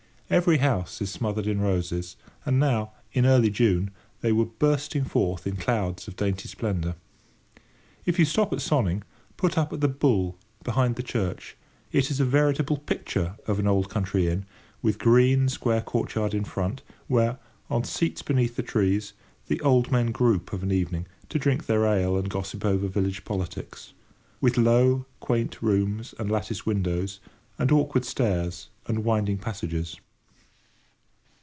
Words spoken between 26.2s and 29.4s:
latticed windows, and awkward stairs and winding